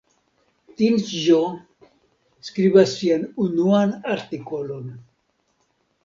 Tinĉjo 0.77 1.35
skribas 2.47 2.93
sian 3.01 3.27
unuan 3.43 3.93
artikolon. 4.15 4.89